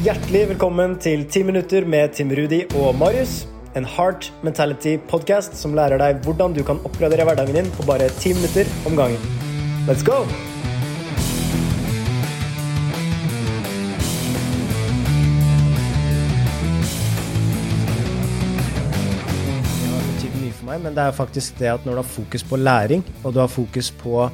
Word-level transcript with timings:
Hjertelig 0.00 0.46
velkommen 0.54 0.94
til 0.96 1.26
10 1.28 1.42
minutter 1.44 1.84
med 1.84 2.14
Tim 2.16 2.30
Rudi 2.32 2.62
og 2.80 2.94
Marius. 2.96 3.42
En 3.76 3.84
Heart 3.84 4.30
Mentality-podkast 4.40 5.58
som 5.58 5.74
lærer 5.76 6.00
deg 6.00 6.22
hvordan 6.24 6.54
du 6.56 6.62
kan 6.64 6.80
oppgradere 6.88 7.26
hverdagen 7.28 7.58
din 7.58 7.68
på 7.74 7.84
bare 7.84 8.06
10 8.08 8.32
minutter 8.38 8.70
om 8.88 8.96
gangen. 8.96 9.20
Let's 9.84 10.00
go! 10.00 10.22
Meg, 20.64 20.80
men 20.80 20.96
det 20.96 21.04
er 21.04 21.12
faktisk 21.12 21.60
det 21.60 21.74
at 21.74 21.84
når 21.84 21.98
du 21.98 22.00
har 22.00 22.12
fokus 22.16 22.46
på 22.46 22.56
læring, 22.56 23.04
og 23.20 23.34
du 23.34 23.44
har 23.44 23.52
fokus 23.52 23.92
på 24.00 24.30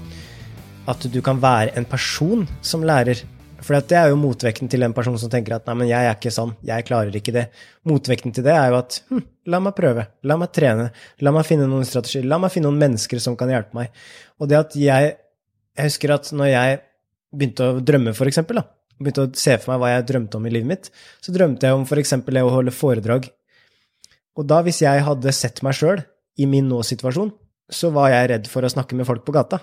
at 0.87 1.07
du 1.11 1.23
kan 1.25 1.43
være 1.43 1.75
en 1.75 1.87
person 1.91 2.47
som 2.63 2.87
lærer 2.87 3.27
For 3.67 3.75
det 3.91 3.99
er 3.99 4.13
jo 4.13 4.19
motvekten 4.21 4.71
til 4.71 4.87
en 4.87 4.95
person 4.95 5.17
som 5.19 5.31
tenker 5.31 5.57
at 5.57 5.67
nei, 5.67 5.75
men 5.81 5.89
jeg 5.91 6.07
er 6.07 6.15
ikke 6.15 6.31
sånn, 6.35 6.53
jeg 6.67 6.87
klarer 6.87 7.15
ikke 7.19 7.35
det. 7.35 7.49
Motvekten 7.89 8.35
til 8.35 8.47
det 8.47 8.55
er 8.55 8.71
jo 8.71 8.79
at 8.79 9.01
hm, 9.11 9.25
la 9.51 9.61
meg 9.65 9.75
prøve, 9.79 10.07
la 10.23 10.37
meg 10.39 10.53
trene, 10.55 10.91
la 11.27 11.33
meg 11.35 11.49
finne 11.49 11.67
noen 11.71 11.89
strategier, 11.89 12.29
la 12.31 12.39
meg 12.43 12.55
finne 12.55 12.71
noen 12.71 12.79
mennesker 12.85 13.23
som 13.23 13.35
kan 13.39 13.51
hjelpe 13.51 13.75
meg. 13.75 14.05
Og 14.39 14.51
det 14.51 14.61
at 14.61 14.81
jeg 14.81 15.15
Jeg 15.77 15.91
husker 15.91 16.09
at 16.15 16.31
når 16.33 16.47
jeg 16.49 16.77
begynte 17.37 17.65
å 17.69 17.81
drømme, 17.85 18.15
for 18.17 18.25
eksempel, 18.31 18.57
da, 18.57 18.63
begynte 18.97 19.27
å 19.27 19.33
se 19.37 19.59
for 19.61 19.75
meg 19.75 19.83
hva 19.83 19.91
jeg 19.91 20.07
drømte 20.09 20.39
om 20.39 20.47
i 20.49 20.53
livet 20.55 20.71
mitt, 20.71 20.87
så 21.21 21.35
drømte 21.35 21.69
jeg 21.69 21.77
om 21.77 21.85
for 21.85 22.01
eksempel 22.01 22.39
det 22.39 22.45
å 22.47 22.53
holde 22.55 22.73
foredrag. 22.73 23.27
Og 24.41 24.47
da, 24.49 24.63
hvis 24.65 24.81
jeg 24.81 25.05
hadde 25.05 25.35
sett 25.37 25.61
meg 25.67 25.77
sjøl 25.77 26.01
i 26.41 26.49
min 26.49 26.65
nå-situasjon, 26.71 27.29
så 27.69 27.91
var 27.93 28.09
jeg 28.15 28.31
redd 28.33 28.49
for 28.49 28.65
å 28.65 28.71
snakke 28.73 28.97
med 28.97 29.05
folk 29.09 29.27
på 29.27 29.35
gata. 29.37 29.61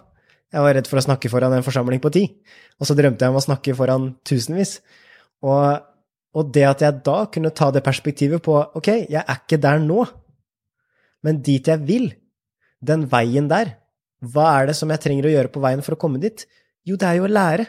Jeg 0.54 0.62
var 0.62 0.76
redd 0.78 0.90
for 0.90 1.02
å 1.02 1.06
snakke 1.08 1.32
foran 1.34 1.56
en 1.56 1.66
forsamling 1.66 2.02
på 2.02 2.12
ti, 2.14 2.28
og 2.78 2.86
så 2.86 2.96
drømte 2.98 3.26
jeg 3.26 3.34
om 3.34 3.40
å 3.40 3.44
snakke 3.44 3.74
foran 3.78 4.12
tusenvis. 4.28 4.78
Og, 5.42 5.82
og 6.38 6.52
det 6.54 6.66
at 6.70 6.84
jeg 6.86 7.00
da 7.06 7.24
kunne 7.34 7.54
ta 7.58 7.72
det 7.74 7.82
perspektivet 7.86 8.44
på 8.46 8.60
ok, 8.78 8.90
jeg 9.10 9.24
er 9.24 9.40
ikke 9.40 9.62
der 9.64 9.82
nå, 9.82 10.04
men 11.26 11.42
dit 11.42 11.68
jeg 11.68 11.82
vil, 11.88 12.12
den 12.84 13.08
veien 13.10 13.50
der, 13.50 13.80
hva 14.24 14.52
er 14.60 14.70
det 14.70 14.78
som 14.78 14.92
jeg 14.94 15.02
trenger 15.04 15.28
å 15.28 15.34
gjøre 15.34 15.52
på 15.52 15.64
veien 15.64 15.82
for 15.84 15.96
å 15.96 16.00
komme 16.00 16.22
dit? 16.22 16.46
Jo, 16.88 17.00
det 17.00 17.10
er 17.10 17.18
jo 17.18 17.26
å 17.26 17.34
lære. 17.34 17.66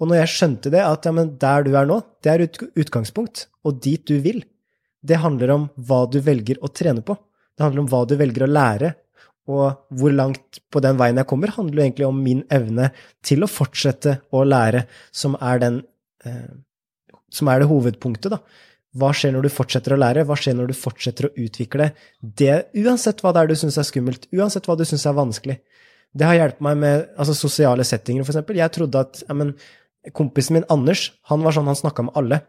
Og 0.00 0.10
når 0.10 0.24
jeg 0.24 0.32
skjønte 0.34 0.72
det, 0.72 0.82
at 0.84 1.06
ja, 1.06 1.12
men 1.14 1.36
der 1.40 1.64
du 1.64 1.72
er 1.78 1.88
nå, 1.88 2.00
det 2.24 2.32
er 2.32 2.44
utgangspunkt, 2.76 3.46
og 3.64 3.78
dit 3.84 4.02
du 4.08 4.18
vil, 4.24 4.42
det 5.06 5.22
handler 5.22 5.54
om 5.54 5.66
hva 5.88 6.02
du 6.10 6.18
velger 6.24 6.58
å 6.64 6.72
trene 6.72 7.04
på. 7.04 7.16
Det 7.56 7.64
handler 7.64 7.84
om 7.84 7.90
hva 7.92 8.02
du 8.08 8.16
velger 8.18 8.44
å 8.44 8.50
lære, 8.50 8.92
og 9.46 9.98
hvor 9.98 10.14
langt 10.14 10.60
på 10.72 10.82
den 10.82 10.98
veien 10.98 11.18
jeg 11.20 11.28
kommer, 11.30 11.52
handler 11.54 11.80
jo 11.80 11.86
egentlig 11.86 12.06
om 12.08 12.22
min 12.22 12.42
evne 12.52 12.90
til 13.26 13.46
å 13.46 13.50
fortsette 13.50 14.18
å 14.34 14.42
lære, 14.46 14.84
som 15.14 15.36
er, 15.38 15.60
den, 15.62 15.80
eh, 16.26 16.48
som 17.30 17.50
er 17.52 17.62
det 17.62 17.70
hovedpunktet, 17.70 18.34
da. 18.34 18.40
Hva 18.96 19.10
skjer 19.12 19.34
når 19.34 19.46
du 19.46 19.52
fortsetter 19.52 19.92
å 19.92 20.00
lære? 20.00 20.24
Hva 20.24 20.38
skjer 20.40 20.54
når 20.56 20.70
du 20.70 20.76
fortsetter 20.78 21.28
å 21.28 21.34
utvikle 21.36 21.90
det, 22.20 22.70
uansett 22.80 23.20
hva 23.20 23.34
det 23.34 23.42
er 23.42 23.50
du 23.50 23.58
syns 23.60 23.76
er 23.78 23.86
skummelt, 23.86 24.24
uansett 24.32 24.66
hva 24.66 24.76
du 24.78 24.86
syns 24.88 25.04
er 25.06 25.18
vanskelig? 25.18 25.58
Det 26.16 26.24
har 26.24 26.38
hjulpet 26.38 26.64
meg 26.64 26.78
med 26.80 27.02
altså, 27.20 27.34
sosiale 27.36 27.84
settinger, 27.84 28.24
eksempel. 28.24 28.56
Jeg 28.56 28.72
trodde 28.72 29.02
at 29.04 29.20
ja, 29.26 29.36
men, 29.36 29.52
kompisen 30.16 30.56
min 30.56 30.68
Anders, 30.72 31.10
han 31.28 31.44
var 31.44 31.54
sånn, 31.54 31.68
han 31.68 31.76
snakka 31.76 32.06
med 32.06 32.16
alle. 32.16 32.40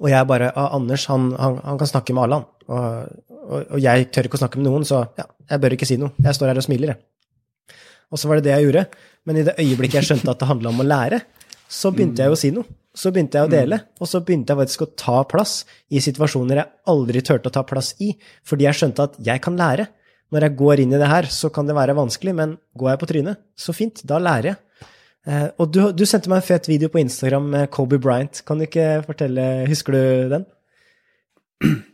Og 0.00 0.08
jeg 0.10 0.28
bare 0.28 0.50
ah, 0.52 0.74
Anders, 0.76 1.06
han, 1.10 1.30
han, 1.40 1.58
han, 1.64 1.80
kan 1.80 1.90
snakke 1.90 2.14
med 2.16 2.26
alle, 2.26 2.40
han. 2.40 2.48
Og, 2.66 3.36
og, 3.46 3.58
og, 3.60 3.78
jeg 3.80 4.08
tør 4.12 4.28
ikke 4.28 4.38
å 4.38 4.42
snakke 4.42 4.60
med 4.60 4.68
noen, 4.68 4.86
så 4.88 5.04
ja, 5.18 5.28
jeg 5.52 5.62
bør 5.62 5.76
ikke 5.76 5.88
si 5.88 5.98
noe. 6.00 6.12
Jeg 6.22 6.36
står 6.36 6.52
her 6.52 6.60
og 6.60 6.66
smiler, 6.66 6.94
jeg. 6.94 7.78
Og 8.12 8.20
så 8.20 8.30
var 8.30 8.38
det 8.38 8.48
det 8.48 8.54
jeg 8.54 8.68
gjorde. 8.68 8.86
Men 9.26 9.40
i 9.40 9.46
det 9.46 9.56
øyeblikket 9.58 10.00
jeg 10.00 10.08
skjønte 10.10 10.32
at 10.32 10.42
det 10.42 10.50
handla 10.50 10.72
om 10.72 10.82
å 10.82 10.86
lære, 10.86 11.22
så 11.66 11.90
begynte 11.94 12.22
jeg 12.22 12.32
å 12.32 12.38
si 12.38 12.52
noe. 12.54 12.68
Så 12.96 13.10
begynte 13.12 13.36
jeg 13.36 13.48
å 13.48 13.52
dele, 13.52 13.76
og 14.00 14.08
så 14.08 14.22
begynte 14.24 14.54
jeg 14.54 14.60
faktisk 14.62 14.84
å 14.86 14.92
ta 14.96 15.18
plass 15.28 15.58
i 15.92 16.00
situasjoner 16.00 16.62
jeg 16.62 16.72
aldri 16.88 17.20
turte 17.26 17.50
å 17.50 17.52
ta 17.52 17.60
plass 17.68 17.90
i, 18.00 18.14
fordi 18.46 18.64
jeg 18.64 18.78
skjønte 18.78 19.04
at 19.10 19.18
jeg 19.26 19.42
kan 19.44 19.58
lære. 19.58 19.84
Når 20.32 20.46
jeg 20.46 20.56
går 20.58 20.82
inn 20.82 20.94
i 20.96 21.00
det 21.02 21.10
her, 21.10 21.28
så 21.30 21.50
kan 21.54 21.68
det 21.68 21.76
være 21.76 21.96
vanskelig, 21.98 22.32
men 22.38 22.54
går 22.78 22.94
jeg 22.94 23.00
på 23.02 23.08
trynet, 23.10 23.42
så 23.52 23.74
fint, 23.76 24.00
da 24.08 24.18
lærer 24.22 24.54
jeg. 24.54 24.88
Eh, 25.26 25.48
og 25.58 25.74
du, 25.74 25.80
du, 25.90 26.04
sendte 26.06 26.30
meg 26.30 26.44
en 26.44 26.46
fet 26.46 26.68
video 26.70 26.90
på 26.92 27.00
Instagram 27.02 27.48
med 27.50 27.70
Kobe 27.74 27.98
Bryant. 27.98 28.42
Kan 28.46 28.60
du 28.60 28.66
ikke 28.68 29.02
fortelle 29.08 29.66
Husker 29.70 29.96
du 29.96 30.02
den? 30.36 30.48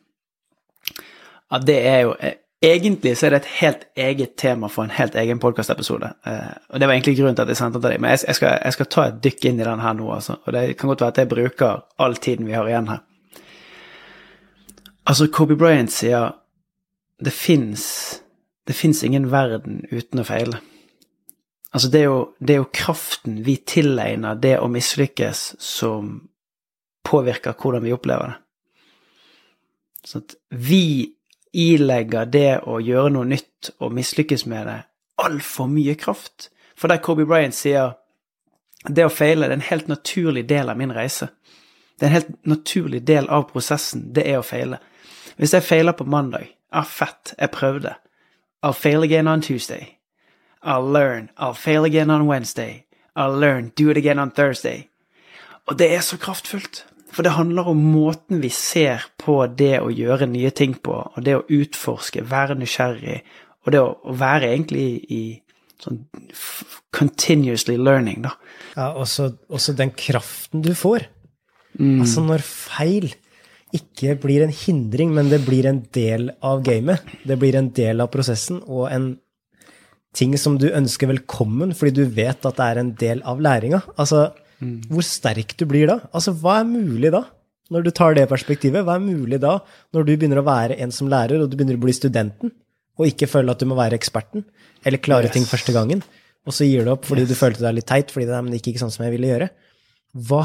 Ja, 1.52 1.58
det 1.60 1.74
er 1.84 1.98
jo 2.00 2.14
eh, 2.16 2.38
Egentlig 2.64 3.10
så 3.18 3.26
er 3.26 3.34
det 3.34 3.38
et 3.42 3.54
helt 3.58 3.82
eget 3.98 4.30
tema 4.40 4.68
for 4.72 4.86
en 4.86 4.94
helt 4.94 5.16
egen 5.18 5.40
podkastepisode. 5.42 6.12
Eh, 6.26 6.52
og 6.70 6.80
det 6.80 6.86
var 6.86 6.94
egentlig 6.94 7.16
grunnen 7.18 7.36
til 7.36 7.42
at 7.42 7.50
jeg 7.50 7.58
sendte 7.58 7.80
den 7.80 7.82
til 7.82 7.90
deg. 7.90 8.00
Men 8.00 8.10
jeg, 8.14 8.20
jeg, 8.28 8.36
skal, 8.38 8.58
jeg, 8.64 8.72
skal, 8.76 8.86
ta 8.86 9.06
et 9.08 9.18
dykk 9.24 9.46
inn 9.50 9.58
i 9.60 9.66
den 9.66 9.82
her 9.82 9.96
nå, 9.98 10.06
altså. 10.14 10.36
Og 10.46 10.54
det 10.54 10.76
kan 10.78 10.92
godt 10.92 11.02
være 11.02 11.12
at 11.12 11.18
jeg 11.18 11.28
bruker 11.28 11.82
all 11.98 12.14
tiden 12.16 12.46
vi 12.46 12.54
har 12.54 12.70
igjen 12.70 12.88
her. 12.92 13.02
Altså, 15.10 15.26
Kobe 15.26 15.56
Bryant 15.58 15.90
sier 15.92 16.36
det 17.18 17.34
fins 17.34 19.02
ingen 19.02 19.26
verden 19.34 19.82
uten 19.90 20.22
å 20.22 20.28
feile. 20.30 20.62
Altså, 21.72 21.88
det 21.88 22.00
er, 22.00 22.04
jo, 22.04 22.20
det 22.38 22.54
er 22.54 22.60
jo 22.60 22.68
kraften 22.74 23.38
vi 23.46 23.56
tilegner 23.56 24.36
det 24.36 24.58
å 24.60 24.68
mislykkes, 24.68 25.54
som 25.62 26.18
påvirker 27.08 27.56
hvordan 27.56 27.84
vi 27.86 27.94
opplever 27.96 28.32
det. 28.32 28.38
Sånn 30.06 30.24
at 30.26 30.34
vi 30.50 30.84
ilegger 31.52 32.28
det 32.28 32.60
å 32.68 32.80
gjøre 32.82 33.14
noe 33.14 33.28
nytt 33.28 33.72
og 33.78 33.94
mislykkes 33.96 34.44
med 34.50 34.66
det, 34.68 34.78
altfor 35.22 35.70
mye 35.70 35.94
kraft. 36.00 36.50
For 36.76 36.92
der 36.92 37.00
Kobe 37.04 37.24
Bryant 37.28 37.56
sier 37.56 37.94
det 38.88 39.06
å 39.06 39.12
feile 39.12 39.46
det 39.46 39.54
er 39.54 39.60
en 39.60 39.70
helt 39.70 39.88
naturlig 39.88 40.44
del 40.50 40.72
av 40.72 40.80
min 40.80 40.92
reise. 40.92 41.30
Det 41.96 42.04
er 42.04 42.10
en 42.10 42.16
helt 42.18 42.32
naturlig 42.50 43.04
del 43.06 43.28
av 43.30 43.46
prosessen, 43.52 44.08
det 44.12 44.26
er 44.28 44.40
å 44.40 44.46
feile. 44.46 44.80
Hvis 45.38 45.54
jeg 45.54 45.64
feiler 45.64 45.96
på 45.96 46.04
mandag, 46.04 46.50
ah, 46.68 46.84
fett, 46.84 47.32
jeg 47.38 47.52
prøvde. 47.54 47.94
I'll 48.62 48.76
fail 48.76 49.04
again 49.06 49.28
on 49.28 49.40
Tuesday. 49.40 50.01
I'll 50.62 50.86
learn. 50.86 51.30
I'll 51.36 51.54
fail 51.54 51.84
again 51.84 52.10
on 52.10 52.26
Wednesday. 52.26 52.86
I'll 53.16 53.38
learn. 53.38 53.72
Do 53.74 53.90
it 53.90 53.96
again 53.96 54.18
on 54.18 54.30
Thursday. 54.30 54.88
Og 55.66 55.78
det 55.78 55.92
er 55.94 56.00
så 56.00 56.16
kraftfullt. 56.16 56.84
For 57.12 57.22
det 57.22 57.34
handler 57.36 57.68
om 57.68 57.80
måten 57.92 58.40
vi 58.40 58.48
ser 58.48 59.04
på 59.20 59.36
det 59.46 59.76
å 59.82 59.90
gjøre 59.92 60.30
nye 60.32 60.50
ting 60.50 60.74
på, 60.80 60.94
og 61.12 61.24
det 61.24 61.34
å 61.36 61.44
utforske, 61.44 62.24
være 62.24 62.56
nysgjerrig, 62.56 63.18
og 63.66 63.74
det 63.74 63.82
å, 63.84 63.90
være 64.16 64.48
egentlig 64.48 64.84
i, 64.86 64.94
i 65.12 65.82
sånn 65.82 66.00
continuously 66.96 67.76
learning, 67.76 68.22
da. 68.24 68.32
Ja, 68.78 68.92
også, 68.96 69.34
også 69.52 69.76
den 69.76 69.92
kraften 69.92 70.64
du 70.64 70.72
får. 70.78 71.04
Mm. 71.76 72.00
Altså 72.00 72.24
når 72.24 72.44
feil 72.46 73.12
ikke 73.76 74.16
blir 74.20 74.44
en 74.44 74.52
hindring, 74.52 75.12
men 75.16 75.28
det 75.32 75.42
blir 75.46 75.68
en 75.68 75.82
del 75.94 76.30
av 76.44 76.64
gamet. 76.64 77.04
Det 77.28 77.36
blir 77.40 77.56
en 77.60 77.70
del 77.76 78.04
av 78.04 78.10
prosessen 78.12 78.60
og 78.64 78.88
en 78.92 79.12
ting 80.16 80.36
som 80.40 80.58
du 80.60 80.68
ønsker 80.68 81.08
velkommen 81.08 81.72
fordi 81.76 82.02
du 82.02 82.16
vet 82.16 82.44
at 82.44 82.58
det 82.58 82.68
er 82.68 82.80
en 82.80 82.94
del 83.00 83.22
av 83.28 83.40
læringa. 83.40 83.82
Altså, 83.96 84.30
Mm. 84.62 84.78
Hvor 84.90 85.04
sterk 85.06 85.56
du 85.58 85.66
blir 85.66 85.90
da. 85.90 85.98
Altså, 86.14 86.34
hva 86.38 86.60
er 86.60 86.68
mulig 86.68 87.10
da? 87.14 87.24
Når 87.72 87.86
du 87.86 87.90
tar 87.94 88.14
det 88.14 88.28
perspektivet, 88.30 88.84
hva 88.86 88.98
er 88.98 89.04
mulig 89.04 89.40
da, 89.42 89.56
når 89.94 90.06
du 90.06 90.12
begynner 90.14 90.42
å 90.42 90.46
være 90.46 90.76
en 90.84 90.92
som 90.94 91.08
lærer, 91.10 91.42
og 91.42 91.50
du 91.50 91.56
begynner 91.56 91.78
å 91.78 91.82
bli 91.82 91.94
studenten, 91.96 92.52
og 93.00 93.08
ikke 93.08 93.30
føle 93.30 93.54
at 93.54 93.62
du 93.62 93.66
må 93.70 93.78
være 93.78 93.96
eksperten, 93.98 94.44
eller 94.84 95.02
klare 95.02 95.30
yes. 95.30 95.34
ting 95.34 95.48
første 95.48 95.74
gangen, 95.74 96.02
og 96.46 96.54
så 96.54 96.66
gir 96.68 96.84
du 96.84 96.92
opp 96.92 97.06
fordi 97.08 97.24
yes. 97.24 97.32
du 97.32 97.38
følte 97.38 97.64
deg 97.64 97.78
litt 97.78 97.88
teit, 97.88 98.12
fordi 98.12 98.28
det, 98.28 98.40
gikk 98.58 98.72
ikke 98.72 98.82
sånn 98.84 98.94
som 98.94 99.06
jeg 99.06 99.16
ville 99.16 99.32
gjøre? 99.34 99.50
Hva 100.28 100.44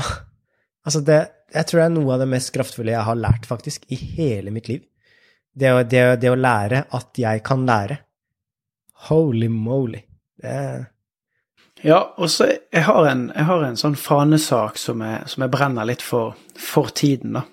Altså, 0.87 1.01
det, 1.03 1.17
jeg 1.51 1.67
tror 1.67 1.81
det 1.81 1.85
er 1.89 1.91
noe 1.97 2.13
av 2.15 2.21
det 2.21 2.29
mest 2.31 2.49
kraftfulle 2.55 2.93
jeg 2.93 3.03
har 3.03 3.17
lært, 3.19 3.43
faktisk, 3.43 3.83
i 3.91 3.97
hele 4.15 4.53
mitt 4.55 4.69
liv. 4.71 4.85
Det, 5.51 5.73
det, 5.91 6.03
det 6.21 6.29
å 6.31 6.37
lære 6.39 6.85
at 6.95 7.19
jeg 7.19 7.41
kan 7.43 7.65
lære. 7.67 7.97
Holy 9.07 9.49
moly. 9.53 10.01
Det 10.41 10.53
er 10.53 10.85
ja, 11.85 11.99
og 12.17 12.29
så 12.33 12.47
jeg 12.49 12.83
har 12.87 13.05
en, 13.05 13.27
jeg 13.35 13.45
har 13.45 13.63
en 13.63 13.77
sånn 13.77 13.97
fanesak 13.99 14.79
som 14.81 15.03
jeg, 15.05 15.27
som 15.29 15.43
jeg, 15.45 15.53
brenner 15.53 15.85
litt 15.85 16.01
for, 16.01 16.33
for 16.57 16.89
tiden, 16.89 17.37
da. 17.37 17.43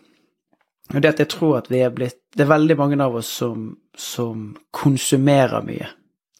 Og 0.95 1.01
det 1.01 1.15
at 1.15 1.21
jeg 1.23 1.31
tror 1.33 1.59
at 1.59 1.71
vi 1.73 1.79
er 1.81 1.93
blitt 1.97 2.19
Det 2.37 2.45
er 2.45 2.51
veldig 2.51 2.75
mange 2.77 2.97
av 3.01 3.15
oss 3.17 3.29
som, 3.41 3.69
som 3.97 4.51
konsumerer 4.75 5.63
mye. 5.65 5.87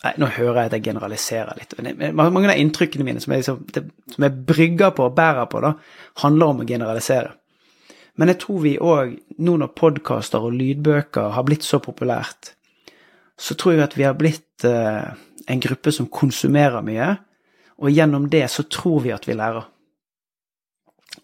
Nei, 0.05 0.11
nå 0.19 0.27
hører 0.35 0.59
jeg 0.59 0.69
at 0.69 0.75
jeg 0.75 0.85
generaliserer 0.89 1.61
litt. 1.61 1.77
Men 1.79 2.17
mange 2.19 2.51
av 2.51 2.59
inntrykkene 2.59 3.07
mine 3.07 3.23
som 3.23 3.33
jeg, 3.33 3.45
liksom, 3.45 3.61
det, 3.73 3.85
som 4.11 4.27
jeg 4.27 4.43
brygger 4.49 4.91
på 4.97 5.07
og 5.07 5.15
bærer 5.17 5.47
på, 5.53 5.63
da, 5.65 5.71
handler 6.25 6.51
om 6.51 6.65
å 6.65 6.67
generalisere. 6.69 7.31
Men 8.19 8.33
jeg 8.33 8.41
tror 8.43 8.59
vi 8.67 8.75
òg, 8.83 9.15
nå 9.39 9.55
når 9.63 9.73
podkaster 9.79 10.45
og 10.45 10.59
lydbøker 10.59 11.33
har 11.39 11.47
blitt 11.47 11.65
så 11.67 11.81
populært, 11.83 12.54
så 13.41 13.57
tror 13.59 13.75
jeg 13.75 13.85
at 13.85 13.97
vi 13.99 14.07
har 14.07 14.17
blitt 14.19 14.65
eh, 14.69 15.07
en 15.51 15.63
gruppe 15.63 15.93
som 15.93 16.11
konsumerer 16.11 16.85
mye, 16.87 17.15
og 17.83 17.91
gjennom 17.91 18.29
det 18.31 18.47
så 18.53 18.65
tror 18.71 19.03
vi 19.05 19.13
at 19.15 19.27
vi 19.29 19.37
lærer. 19.37 19.65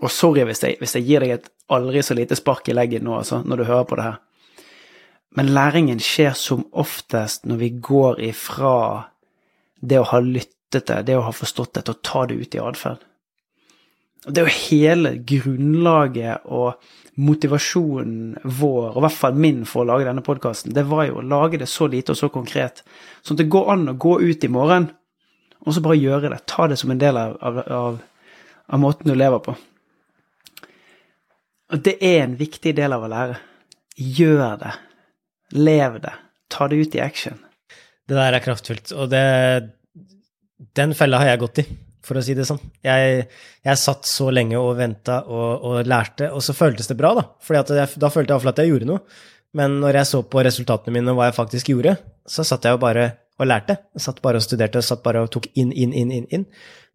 Og 0.01 0.11
sorry 0.11 0.45
hvis 0.47 0.63
jeg, 0.65 0.79
hvis 0.81 0.97
jeg 0.99 1.07
gir 1.07 1.25
deg 1.25 1.37
et 1.37 1.49
aldri 1.71 2.03
så 2.03 2.17
lite 2.19 2.39
spark 2.39 2.69
i 2.69 2.75
leggen 2.75 3.07
nå, 3.07 3.21
altså, 3.21 3.43
når 3.47 3.61
du 3.61 3.69
hører 3.69 3.87
på 3.87 3.99
det 3.99 4.07
her. 4.09 4.19
Men 5.39 5.53
læringen 5.55 6.01
skjer 6.03 6.35
som 6.35 6.65
oftest 6.73 7.47
når 7.47 7.61
vi 7.61 7.71
går 7.79 8.23
ifra 8.33 8.75
det 9.81 10.01
å 10.01 10.09
ha 10.11 10.19
lyttet 10.25 10.89
det, 10.91 11.05
det 11.07 11.19
å 11.19 11.27
ha 11.29 11.35
forstått 11.35 11.77
det, 11.77 11.85
til 11.87 11.95
å 11.95 12.03
ta 12.07 12.25
det 12.27 12.41
ut 12.41 12.57
i 12.57 12.63
atferd. 12.63 13.07
Det 14.27 14.43
er 14.43 14.49
jo 14.49 14.59
hele 14.69 15.15
grunnlaget 15.25 16.45
og 16.45 16.83
motivasjonen 17.21 18.35
vår, 18.45 18.91
og 18.93 18.99
i 19.01 19.05
hvert 19.07 19.17
fall 19.17 19.39
min 19.41 19.63
for 19.69 19.83
å 19.83 19.89
lage 19.89 20.07
denne 20.09 20.25
podkasten, 20.25 20.75
det 20.77 20.85
var 20.89 21.07
jo 21.09 21.21
å 21.21 21.25
lage 21.25 21.61
det 21.61 21.69
så 21.73 21.89
lite 21.89 22.13
og 22.13 22.21
så 22.21 22.29
konkret. 22.33 22.83
Sånn 23.25 23.39
at 23.39 23.43
det 23.45 23.53
går 23.53 23.73
an 23.75 23.93
å 23.93 23.97
gå 24.01 24.19
ut 24.21 24.45
i 24.45 24.53
morgen 24.53 24.91
og 25.61 25.75
så 25.77 25.83
bare 25.85 25.99
gjøre 26.01 26.31
det. 26.33 26.41
Ta 26.49 26.69
det 26.71 26.79
som 26.81 26.93
en 26.93 27.01
del 27.01 27.19
av, 27.21 27.37
av, 27.45 27.59
av, 27.69 28.81
måten 28.81 29.11
du 29.11 29.17
lever 29.17 29.43
på. 29.45 29.57
Og 31.71 31.83
det 31.85 31.99
er 32.01 32.25
en 32.25 32.39
viktig 32.41 32.73
del 32.79 32.97
av 32.97 33.05
å 33.05 33.11
lære. 33.13 33.37
Gjør 34.01 34.57
det. 34.63 34.73
Lev 35.59 36.01
det. 36.03 36.15
Ta 36.51 36.69
det 36.71 36.81
ut 36.81 36.97
i 36.97 37.03
action. 37.05 37.37
Det 38.09 38.17
der 38.17 38.35
er 38.35 38.43
kraftfullt, 38.43 38.91
og 38.97 39.13
det 39.13 39.27
Den 40.77 40.93
fella 40.95 41.21
har 41.21 41.31
jeg 41.31 41.41
gått 41.41 41.59
i, 41.63 41.65
for 42.07 42.19
å 42.19 42.23
si 42.25 42.35
det 42.37 42.47
sånn. 42.49 42.61
Jeg, 42.85 43.27
jeg 43.67 43.81
satt 43.81 44.09
så 44.09 44.31
lenge 44.33 44.61
og 44.61 44.75
venta 44.79 45.21
og, 45.27 45.67
og, 45.67 45.81
lærte, 45.89 46.31
og 46.33 46.45
så 46.45 46.57
føltes 46.57 46.91
det 46.91 46.99
bra, 47.01 47.13
da. 47.19 47.27
For 47.45 47.59
da 47.59 48.11
følte 48.11 48.23
jeg 48.23 48.35
iallfall 48.35 48.55
at 48.55 48.63
jeg 48.63 48.73
gjorde 48.73 48.91
noe. 48.91 49.05
Men 49.57 49.81
når 49.83 50.01
jeg 50.01 50.11
så 50.13 50.21
på 50.31 50.45
resultatene 50.47 50.95
mine 50.95 51.13
og 51.13 51.19
hva 51.19 51.31
jeg 51.31 51.39
faktisk 51.41 51.73
gjorde, 51.73 51.97
så 52.29 52.47
satt 52.47 52.67
jeg 52.67 52.77
jo 52.77 52.83
bare 52.83 53.09
og 53.41 53.49
lærte. 53.49 53.79
Jeg 53.97 54.05
satt 54.05 54.21
bare 54.23 54.41
og 54.41 54.45
studerte, 54.45 54.83
satt 54.85 55.03
bare 55.05 55.25
og 55.25 55.33
tok 55.35 55.49
inn, 55.59 55.73
inn, 55.73 55.95
inn, 55.97 56.13
inn. 56.15 56.29
inn. 56.31 56.47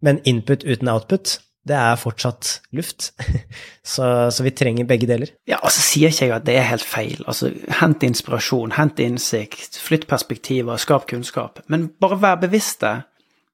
Men 0.05 0.21
input 0.29 0.63
uten 0.63 0.91
output, 0.91 1.39
det 1.65 1.75
er 1.75 1.97
fortsatt 1.97 2.59
luft. 2.77 3.11
Så, 3.85 4.05
så, 4.33 4.41
vi 4.41 4.49
trenger 4.49 4.87
begge 4.89 5.05
deler. 5.05 5.29
Ja, 5.45 5.59
altså 5.61 5.83
sier 5.85 6.09
ikke 6.09 6.25
jeg 6.25 6.31
at 6.33 6.45
det 6.47 6.55
er 6.57 6.63
helt 6.71 6.85
feil. 6.85 7.19
Altså, 7.29 7.51
Hent 7.79 8.01
inspirasjon, 8.01 8.73
hent 8.73 8.97
innsikt, 9.03 9.77
flytt 9.77 10.07
perspektiver, 10.09 10.79
skap 10.81 11.05
kunnskap. 11.11 11.61
Men 11.69 11.91
bare 12.01 12.17
vær 12.23 12.39
bevisste 12.41 12.95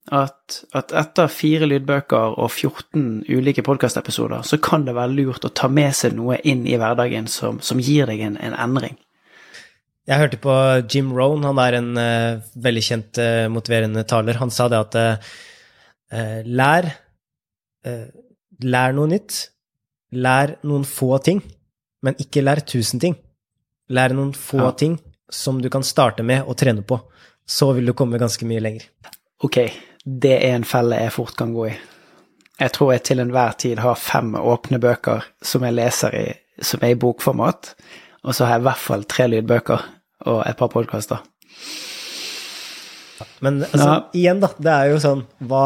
at, 0.09 0.63
at 0.74 0.94
etter 0.98 1.30
fire 1.30 1.68
lydbøker 1.69 2.39
og 2.42 2.50
14 2.50 3.21
ulike 3.30 3.63
podkastepisoder, 3.65 4.42
så 4.48 4.57
kan 4.57 4.88
det 4.88 4.95
være 4.98 5.13
lurt 5.13 5.45
å 5.45 5.53
ta 5.53 5.69
med 5.69 5.94
seg 5.95 6.15
noe 6.18 6.39
inn 6.48 6.65
i 6.65 6.80
hverdagen 6.81 7.30
som, 7.30 7.62
som 7.62 7.80
gir 7.80 8.09
deg 8.09 8.24
en, 8.25 8.39
en, 8.42 8.57
endring. 8.57 8.98
Jeg 10.09 10.18
hørte 10.18 10.42
på 10.42 10.56
Jim 10.89 11.13
Rohn, 11.13 11.45
han 11.45 11.62
er 11.62 11.77
en 11.77 11.92
uh, 12.00 12.42
veldig 12.65 12.83
kjent 12.83 13.21
uh, 13.21 13.45
motiverende 13.53 14.03
taler. 14.09 14.42
Han 14.42 14.51
sa 14.51 14.65
det 14.71 14.81
at 14.81 14.98
uh, 14.98 16.42
lær 16.50 16.89
lær 18.62 18.94
noe 18.94 19.09
nytt. 19.09 19.38
Lær 20.12 20.57
noen 20.68 20.83
få 20.86 21.15
ting, 21.24 21.39
men 22.04 22.18
ikke 22.19 22.44
lær 22.44 22.59
tusen 22.68 23.00
ting. 23.01 23.15
Lær 23.92 24.12
noen 24.15 24.33
få 24.36 24.59
ja. 24.59 24.74
ting 24.75 24.97
som 25.31 25.62
du 25.63 25.69
kan 25.71 25.86
starte 25.88 26.25
med 26.27 26.44
å 26.44 26.56
trene 26.57 26.83
på. 26.83 27.00
Så 27.47 27.71
vil 27.77 27.88
du 27.88 27.95
komme 27.97 28.19
ganske 28.21 28.45
mye 28.47 28.62
lenger. 28.63 28.89
Ok, 29.42 29.57
det 30.06 30.38
er 30.38 30.56
en 30.56 30.68
felle 30.68 31.00
jeg 31.01 31.13
fort 31.15 31.36
kan 31.39 31.53
gå 31.56 31.68
i. 31.69 31.74
Jeg 32.62 32.74
tror 32.75 32.94
jeg 32.94 33.03
til 33.07 33.21
enhver 33.24 33.57
tid 33.57 33.81
har 33.81 33.98
fem 33.98 34.33
åpne 34.38 34.80
bøker 34.81 35.25
som 35.45 35.65
jeg 35.65 35.77
leser 35.77 36.18
i, 36.18 36.25
som 36.62 36.83
er 36.86 36.94
i 36.94 37.00
bokformat, 37.00 37.74
og 38.21 38.36
så 38.38 38.45
har 38.45 38.57
jeg 38.57 38.63
i 38.63 38.68
hvert 38.69 38.83
fall 38.88 39.06
tre 39.09 39.27
lydbøker 39.31 39.86
og 40.31 40.44
et 40.45 40.57
par 40.57 40.69
podkaster. 40.74 41.24
Men 43.42 43.63
altså, 43.65 43.88
ja. 43.88 44.01
igjen, 44.18 44.42
da. 44.42 44.51
Det 44.57 44.74
er 44.74 44.92
jo 44.92 45.00
sånn 45.01 45.24
Hva 45.50 45.63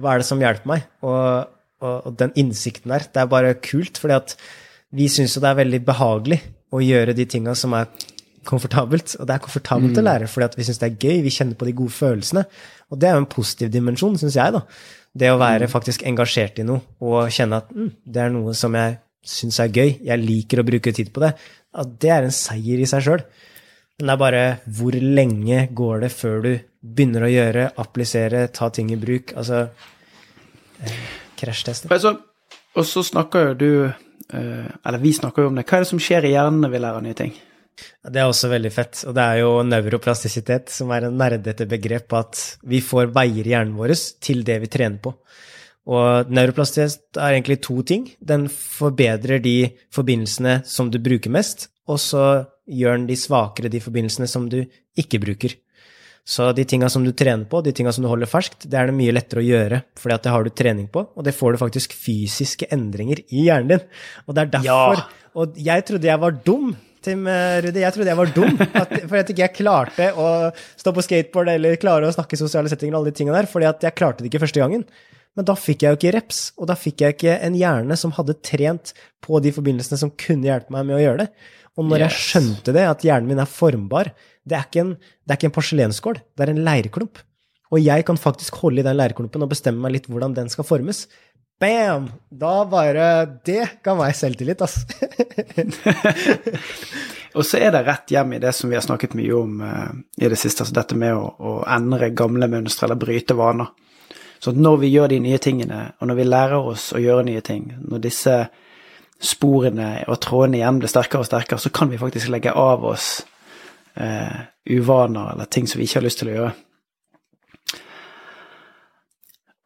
hva 0.00 0.14
er 0.14 0.22
det 0.22 0.28
som 0.28 0.42
hjelper 0.42 0.70
meg? 0.70 0.86
Og, 1.06 1.50
og, 1.84 1.94
og 2.08 2.16
den 2.18 2.34
innsikten 2.40 2.92
der, 2.94 3.06
det 3.06 3.22
er 3.22 3.30
bare 3.30 3.54
kult, 3.62 4.00
fordi 4.00 4.16
at 4.16 4.36
vi 4.94 5.08
syns 5.10 5.36
jo 5.36 5.42
det 5.42 5.52
er 5.52 5.60
veldig 5.62 5.80
behagelig 5.86 6.40
å 6.74 6.82
gjøre 6.82 7.14
de 7.16 7.26
tinga 7.30 7.54
som 7.58 7.74
er 7.78 7.90
komfortabelt. 8.46 9.16
Og 9.20 9.28
det 9.28 9.36
er 9.36 9.44
komfortabelt 9.44 9.94
mm. 9.94 10.02
å 10.02 10.04
lære 10.08 10.28
fordi 10.30 10.60
vi 10.60 10.66
syns 10.68 10.82
det 10.82 10.90
er 10.90 10.98
gøy, 11.08 11.22
vi 11.24 11.32
kjenner 11.34 11.58
på 11.60 11.68
de 11.68 11.76
gode 11.76 11.94
følelsene. 11.94 12.44
Og 12.92 13.00
det 13.00 13.08
er 13.08 13.16
jo 13.16 13.24
en 13.24 13.32
positiv 13.32 13.72
dimensjon, 13.74 14.18
syns 14.20 14.38
jeg, 14.38 14.54
da. 14.54 14.62
Det 15.14 15.30
å 15.30 15.40
være 15.40 15.68
mm. 15.68 15.72
faktisk 15.72 16.04
engasjert 16.08 16.58
i 16.58 16.66
noe 16.66 16.82
og 17.04 17.32
kjenne 17.32 17.62
at 17.62 17.70
mm, 17.70 17.90
det 18.10 18.22
er 18.24 18.32
noe 18.34 18.54
som 18.58 18.74
jeg 18.74 18.98
syns 19.24 19.60
er 19.62 19.72
gøy, 19.72 19.96
jeg 20.04 20.20
liker 20.20 20.60
å 20.60 20.66
bruke 20.66 20.92
tid 20.94 21.10
på 21.14 21.22
det, 21.22 21.32
at 21.74 21.92
det 22.02 22.10
er 22.12 22.26
en 22.26 22.34
seier 22.34 22.82
i 22.82 22.88
seg 22.88 23.06
sjøl. 23.06 23.22
Men 23.98 24.10
det 24.10 24.14
er 24.14 24.20
bare 24.20 24.44
hvor 24.76 24.96
lenge 24.98 25.60
går 25.70 26.04
det 26.04 26.10
før 26.12 26.40
du 26.44 26.52
begynner 26.84 27.24
å 27.24 27.30
gjøre, 27.30 27.68
applisere, 27.80 28.48
ta 28.52 28.68
ting 28.74 28.90
i 28.92 28.98
bruk? 29.00 29.32
Altså 29.38 29.68
eh, 30.82 30.96
krasjteste. 31.38 31.88
Altså, 31.94 32.16
og 32.74 32.88
så 32.88 33.04
snakker 33.06 33.52
jo 33.52 33.54
du, 33.60 33.70
eh, 33.86 34.66
eller 34.82 35.02
vi 35.02 35.14
snakker 35.14 35.46
jo 35.46 35.52
om 35.52 35.60
det, 35.60 35.66
hva 35.68 35.78
er 35.78 35.86
det 35.86 35.92
som 35.92 36.02
skjer 36.02 36.26
i 36.26 36.34
hjernen 36.34 36.64
når 36.64 36.74
vi 36.74 36.82
lærer 36.82 37.06
nye 37.06 37.18
ting? 37.22 37.36
Det 38.04 38.20
er 38.20 38.28
også 38.28 38.50
veldig 38.52 38.70
fett, 38.70 39.00
og 39.08 39.16
det 39.16 39.24
er 39.24 39.40
jo 39.42 39.50
neuroplastisitet, 39.66 40.70
som 40.70 40.92
er 40.94 41.08
en 41.08 41.18
nerdete 41.18 41.66
begrep 41.68 42.14
at 42.14 42.42
vi 42.70 42.80
får 42.84 43.10
veier 43.16 43.42
i 43.42 43.54
hjernen 43.54 43.74
vår 43.78 43.96
til 44.22 44.44
det 44.46 44.60
vi 44.62 44.70
trener 44.70 45.00
på. 45.02 45.14
Og 45.90 46.30
neuroplastisitet 46.32 47.18
er 47.20 47.34
egentlig 47.34 47.58
to 47.64 47.82
ting. 47.84 48.06
Den 48.20 48.46
forbedrer 48.48 49.42
de 49.42 49.74
forbindelsene 49.92 50.60
som 50.68 50.88
du 50.92 51.00
bruker 51.02 51.34
mest, 51.34 51.68
og 51.90 52.00
så 52.00 52.24
gjør 52.64 53.00
den 53.00 53.10
de 53.10 53.18
svakere, 53.20 53.72
de 53.72 53.82
forbindelsene 53.84 54.30
som 54.30 54.46
du 54.48 54.62
ikke 54.96 55.20
bruker. 55.20 55.58
Så 56.24 56.46
de 56.56 56.64
tinga 56.64 56.88
som 56.88 57.04
du 57.04 57.10
trener 57.12 57.44
på, 57.44 57.60
de 57.60 57.74
tinga 57.76 57.92
som 57.92 58.04
du 58.04 58.08
holder 58.08 58.30
ferskt, 58.30 58.64
det 58.64 58.78
er 58.80 58.88
det 58.88 58.96
mye 58.96 59.12
lettere 59.12 59.42
å 59.42 59.44
gjøre, 59.44 59.82
for 60.00 60.14
det 60.14 60.32
har 60.32 60.46
du 60.46 60.54
trening 60.56 60.86
på, 60.88 61.02
og 61.12 61.26
det 61.26 61.34
får 61.36 61.52
du 61.52 61.60
faktisk 61.60 61.92
fysiske 61.92 62.70
endringer 62.72 63.20
i 63.28 63.44
hjernen 63.50 63.74
din. 63.74 63.84
Og 64.24 64.32
det 64.32 64.46
er 64.46 64.56
derfor 64.56 65.02
ja. 65.02 65.04
Og 65.34 65.56
jeg 65.58 65.82
trodde 65.86 66.06
jeg 66.06 66.22
var 66.22 66.36
dum, 66.46 66.74
Tim 67.04 67.26
eh, 67.28 67.58
Rudi, 67.64 67.82
jeg 67.82 67.94
trodde 67.94 68.12
jeg 68.12 68.20
var 68.20 68.30
dum, 68.36 68.60
at, 68.82 68.94
for 69.10 69.18
at 69.20 69.32
ikke 69.32 69.44
jeg 69.44 69.56
klarte 69.58 70.10
å 70.16 70.28
stå 70.80 70.92
på 70.96 71.04
skateboard 71.04 71.52
eller 71.54 71.80
klare 71.80 72.08
å 72.08 72.14
snakke 72.14 72.36
i 72.36 72.40
sosiale 72.40 72.70
settinger 72.72 72.96
og 72.96 73.02
alle 73.02 73.12
de 73.12 73.18
tingene 73.20 73.36
der, 73.36 73.50
fordi 73.50 73.68
at 73.68 73.84
jeg 73.84 73.96
klarte 73.98 74.24
det 74.24 74.30
ikke 74.32 74.44
første 74.46 74.62
gangen. 74.62 74.86
Men 75.34 75.48
da 75.48 75.56
fikk 75.58 75.82
jeg 75.82 75.92
jo 75.92 75.98
ikke 75.98 76.14
reps, 76.14 76.40
og 76.60 76.70
da 76.70 76.76
fikk 76.78 77.02
jeg 77.02 77.16
ikke 77.16 77.36
en 77.42 77.58
hjerne 77.58 77.98
som 77.98 78.14
hadde 78.14 78.38
trent 78.46 78.94
på 79.24 79.40
de 79.42 79.50
forbindelsene 79.54 79.98
som 80.00 80.12
kunne 80.14 80.46
hjelpe 80.46 80.74
meg 80.74 80.86
med 80.88 80.98
å 80.98 81.02
gjøre 81.02 81.24
det. 81.24 81.28
Og 81.74 81.88
når 81.90 82.04
yes. 82.04 82.06
jeg 82.06 82.26
skjønte 82.28 82.74
det, 82.76 82.84
at 82.86 83.04
hjernen 83.04 83.32
min 83.32 83.42
er 83.42 83.50
formbar 83.50 84.12
Det 84.46 84.54
er 84.54 84.66
ikke 84.68 84.82
en, 84.84 84.92
det 84.94 85.32
er 85.32 85.40
ikke 85.40 85.48
en 85.48 85.56
porselensskål, 85.56 86.20
det 86.22 86.44
er 86.44 86.52
en 86.52 86.64
leirklump. 86.66 87.22
Og 87.74 87.80
jeg 87.82 88.04
kan 88.06 88.20
faktisk 88.20 88.60
holde 88.62 88.82
i 88.82 88.86
den 88.86 88.98
leirklumpen 88.98 89.42
og 89.42 89.50
bestemme 89.50 89.82
meg 89.82 89.96
litt 89.96 90.06
hvordan 90.06 90.36
den 90.36 90.50
skal 90.52 90.66
formes. 90.68 91.06
Bam! 91.60 92.10
Da 92.28 92.64
bare 92.66 93.26
Det 93.46 93.68
ga 93.84 93.94
meg 93.98 94.16
selvtillit, 94.18 94.62
altså. 94.64 94.82
og 97.36 97.46
så 97.46 97.60
er 97.62 97.70
det 97.74 97.84
rett 97.86 98.10
hjem 98.10 98.34
i 98.34 98.40
det 98.42 98.52
som 98.56 98.72
vi 98.72 98.76
har 98.78 98.84
snakket 98.84 99.14
mye 99.18 99.38
om 99.38 99.62
uh, 99.62 99.92
i 100.18 100.28
det 100.28 100.38
siste, 100.40 100.64
altså 100.64 100.74
dette 100.80 100.98
med 100.98 101.14
å, 101.14 101.28
å 101.38 101.54
endre 101.70 102.10
gamle 102.16 102.50
mønstre 102.50 102.88
eller 102.88 103.00
bryte 103.00 103.38
vaner. 103.38 103.70
Så 104.42 104.52
når 104.52 104.82
vi 104.82 104.92
gjør 104.92 105.14
de 105.14 105.22
nye 105.24 105.38
tingene, 105.40 105.80
og 106.00 106.10
når 106.10 106.18
vi 106.18 106.28
lærer 106.28 106.68
oss 106.74 106.90
å 106.92 107.00
gjøre 107.00 107.24
nye 107.30 107.40
ting, 107.44 107.70
når 107.80 108.02
disse 108.04 108.34
sporene 109.24 110.02
og 110.10 110.18
trådene 110.20 110.58
igjen 110.58 110.82
blir 110.82 110.90
sterkere 110.90 111.24
og 111.24 111.30
sterkere, 111.30 111.62
så 111.62 111.72
kan 111.72 111.88
vi 111.88 112.00
faktisk 112.02 112.28
legge 112.34 112.52
av 112.52 112.84
oss 112.84 113.22
eh, 113.96 114.42
uvaner 114.68 115.32
eller 115.32 115.48
ting 115.48 115.70
som 115.70 115.80
vi 115.80 115.86
ikke 115.88 116.02
har 116.02 116.04
lyst 116.04 116.20
til 116.20 116.32
å 116.32 116.34
gjøre. 116.34 116.52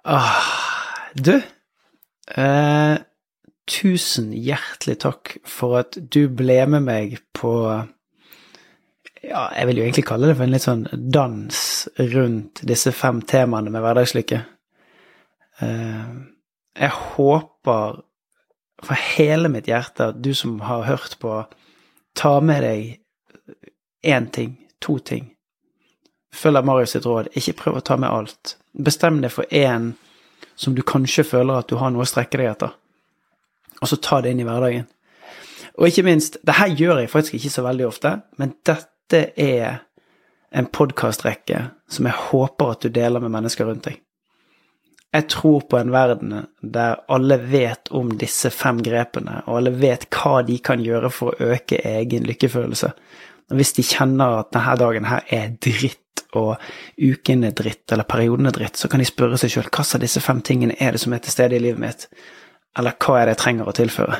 Ah, 0.07 0.45
du 1.19 1.35
eh, 2.37 2.97
Tusen 3.69 4.31
hjertelig 4.33 4.97
takk 5.05 5.35
for 5.45 5.83
at 5.83 5.99
du 6.01 6.23
ble 6.33 6.63
med 6.73 6.87
meg 6.87 7.19
på 7.37 7.53
ja, 9.19 9.43
jeg 9.53 9.67
vil 9.69 9.81
jo 9.81 9.85
egentlig 9.85 10.07
kalle 10.09 10.31
det 10.31 10.37
for 10.39 10.47
en 10.47 10.55
litt 10.55 10.65
sånn 10.65 10.85
dans 11.13 11.59
rundt 11.99 12.63
disse 12.71 12.93
fem 12.97 13.19
temaene 13.29 13.73
med 13.75 13.83
hverdagslykke. 13.83 14.39
Eh, 15.67 16.13
jeg 16.79 16.95
håper 16.95 17.99
for 18.87 19.05
hele 19.17 19.51
mitt 19.51 19.69
hjerte 19.69 20.13
at 20.13 20.23
du 20.23 20.31
som 20.39 20.61
har 20.65 20.87
hørt 20.87 21.19
på, 21.21 21.43
ta 22.15 22.39
med 22.41 22.63
deg 22.63 23.67
én 24.07 24.31
ting, 24.35 24.55
to 24.81 24.99
ting. 25.03 25.33
Følg 26.35 26.65
Marius 26.65 26.95
sitt 26.95 27.07
råd, 27.09 27.33
ikke 27.39 27.57
prøv 27.59 27.81
å 27.81 27.85
ta 27.85 27.97
med 27.99 28.13
alt. 28.13 28.55
Bestem 28.73 29.23
deg 29.25 29.35
for 29.35 29.49
én 29.51 29.93
som 30.59 30.75
du 30.75 30.83
kanskje 30.87 31.27
føler 31.27 31.61
at 31.61 31.69
du 31.71 31.79
har 31.81 31.93
noe 31.95 32.07
å 32.07 32.09
strekke 32.09 32.41
deg 32.41 32.53
etter, 32.53 32.73
og 33.79 33.91
så 33.91 34.01
ta 34.03 34.21
det 34.23 34.35
inn 34.35 34.43
i 34.43 34.47
hverdagen. 34.49 34.89
Og 35.79 35.87
ikke 35.91 36.07
minst, 36.07 36.41
det 36.43 36.57
her 36.59 36.73
gjør 36.75 37.05
jeg 37.05 37.13
faktisk 37.13 37.39
ikke 37.39 37.55
så 37.55 37.63
veldig 37.67 37.87
ofte, 37.87 38.17
men 38.41 38.57
dette 38.67 39.21
er 39.39 39.85
en 40.51 40.67
podkastrekke 40.73 41.63
som 41.93 42.09
jeg 42.09 42.29
håper 42.31 42.75
at 42.75 42.85
du 42.85 42.93
deler 42.95 43.23
med 43.23 43.35
mennesker 43.37 43.69
rundt 43.69 43.87
deg. 43.87 44.01
Jeg 45.15 45.25
tror 45.33 45.63
på 45.71 45.79
en 45.79 45.93
verden 45.93 46.35
der 46.61 46.99
alle 47.09 47.39
vet 47.41 47.89
om 47.97 48.11
disse 48.21 48.51
fem 48.53 48.83
grepene, 48.85 49.39
og 49.47 49.61
alle 49.61 49.73
vet 49.81 50.05
hva 50.13 50.43
de 50.45 50.59
kan 50.61 50.83
gjøre 50.85 51.11
for 51.15 51.33
å 51.33 51.53
øke 51.55 51.81
egen 51.81 52.27
lykkefølelse. 52.29 52.91
Hvis 53.49 53.73
de 53.79 53.85
kjenner 53.87 54.43
at 54.43 54.53
denne 54.53 54.77
dagen 54.81 55.09
her 55.09 55.25
er 55.33 55.55
dritt, 55.57 56.05
og 56.37 56.61
uken 57.01 57.47
er 57.49 57.55
dritt, 57.57 57.87
eller 57.95 58.05
perioden 58.05 58.51
er 58.51 58.53
dritt, 58.53 58.77
så 58.77 58.91
kan 58.93 59.01
de 59.01 59.09
spørre 59.09 59.39
seg 59.41 59.55
sjøl 59.55 59.71
hva 59.73 59.85
av 59.87 60.03
disse 60.03 60.21
fem 60.21 60.43
tingene 60.45 60.77
er 60.77 60.93
det 60.93 61.01
som 61.01 61.15
er 61.17 61.23
til 61.25 61.33
stede 61.33 61.57
i 61.57 61.63
livet 61.65 61.81
mitt, 61.81 62.05
eller 62.77 62.99
hva 63.01 63.17
er 63.17 63.29
det 63.29 63.39
jeg 63.39 63.43
trenger 63.45 63.71
å 63.71 63.77
tilføre? 63.79 64.19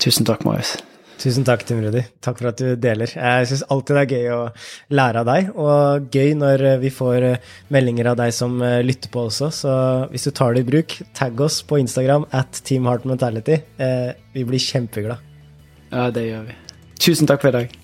Tusen 0.00 0.24
takk, 0.24 0.46
Marius. 0.48 0.78
Tusen 1.18 1.44
takk, 1.44 1.64
Tim 1.66 1.82
Rudi. 1.82 2.04
Takk 2.22 2.38
for 2.38 2.52
at 2.52 2.60
du 2.62 2.78
deler. 2.78 3.10
Jeg 3.10 3.48
syns 3.50 3.64
alltid 3.74 3.96
det 3.98 4.02
er 4.04 4.12
gøy 4.14 4.28
å 4.36 4.42
lære 4.94 5.20
av 5.24 5.28
deg, 5.28 5.48
og 5.58 6.08
gøy 6.14 6.36
når 6.38 6.66
vi 6.80 6.94
får 6.94 7.26
meldinger 7.74 8.12
av 8.14 8.20
deg 8.22 8.32
som 8.32 8.56
lytter 8.62 9.12
på 9.12 9.26
også. 9.26 9.50
Så 9.52 9.72
hvis 10.14 10.28
du 10.30 10.32
tar 10.32 10.54
det 10.54 10.64
i 10.64 10.70
bruk, 10.70 10.94
tagg 11.18 11.42
oss 11.44 11.60
på 11.66 11.82
Instagram 11.82 12.28
at 12.30 12.62
Team 12.64 12.86
Heart 12.88 13.08
Mentality. 13.10 13.58
Vi 14.32 14.46
blir 14.46 14.62
kjempeglade. 14.62 15.27
Ja, 15.92 16.10
det 16.10 16.26
gjør 16.26 16.48
vi. 16.50 16.56
Tusen 17.00 17.28
takk 17.30 17.40
for 17.44 17.52
i 17.52 17.56
dag. 17.60 17.77